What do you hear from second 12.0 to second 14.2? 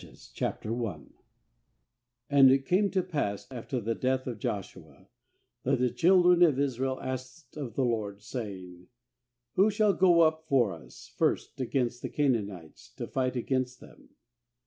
the Canaanites, to fight against them?'